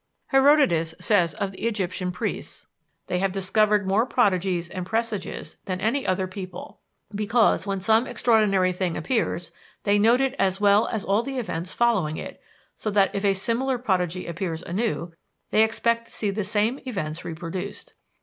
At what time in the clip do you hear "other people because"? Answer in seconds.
6.07-7.67